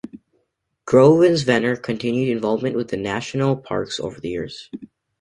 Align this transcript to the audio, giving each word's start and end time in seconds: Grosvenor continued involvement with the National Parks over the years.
Grosvenor 0.85 1.75
continued 1.75 2.29
involvement 2.29 2.75
with 2.75 2.87
the 2.87 2.97
National 2.97 3.55
Parks 3.55 3.99
over 3.99 4.19
the 4.19 4.29
years. 4.29 4.71